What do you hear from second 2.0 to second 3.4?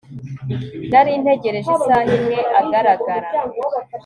imwe agaragara